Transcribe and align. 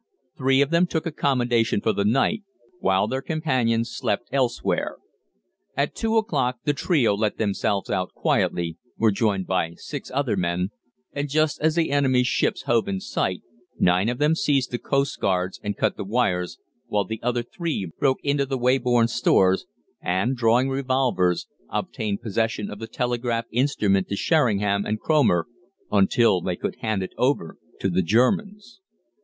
Three 0.35 0.61
of 0.61 0.71
them 0.71 0.87
took 0.87 1.05
accommodation 1.05 1.79
for 1.79 1.93
the 1.93 2.03
night, 2.03 2.41
while 2.79 3.07
their 3.07 3.21
companions 3.21 3.91
slept 3.91 4.29
elsewhere. 4.31 4.97
At 5.77 5.93
two 5.93 6.17
o'clock 6.17 6.57
the 6.65 6.73
trio 6.73 7.13
let 7.13 7.37
themselves 7.37 7.91
out 7.91 8.11
quietly, 8.15 8.77
were 8.97 9.11
joined 9.11 9.45
by 9.45 9.75
six 9.75 10.09
other 10.11 10.35
men, 10.35 10.69
and 11.13 11.29
just 11.29 11.61
as 11.61 11.75
the 11.75 11.91
enemy's 11.91 12.25
ships 12.25 12.63
hove 12.63 12.87
in 12.87 12.99
sight 12.99 13.43
nine 13.77 14.09
of 14.09 14.17
them 14.17 14.33
seized 14.33 14.71
the 14.71 14.79
coastguards 14.79 15.59
and 15.63 15.77
cut 15.77 15.97
the 15.97 16.03
wires, 16.03 16.57
while 16.87 17.05
the 17.05 17.21
other 17.21 17.43
three 17.43 17.91
broke 17.99 18.21
into 18.23 18.47
the 18.47 18.57
Weybourne 18.57 19.07
Stores, 19.07 19.67
and, 20.01 20.35
drawing 20.35 20.67
revolvers, 20.69 21.45
obtained 21.69 22.23
possession 22.23 22.71
of 22.71 22.79
the 22.79 22.87
telegraph 22.87 23.45
instrument 23.51 24.07
to 24.07 24.15
Sheringham 24.15 24.83
and 24.83 24.99
Cromer 24.99 25.45
until 25.91 26.41
they 26.41 26.55
could 26.55 26.77
hand 26.77 27.03
it 27.03 27.13
over 27.19 27.57
to 27.79 27.87
the 27.87 28.01
Germans. 28.01 28.81